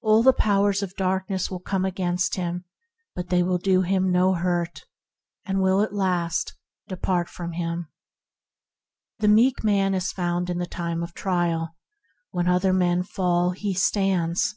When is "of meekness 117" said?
3.96-4.44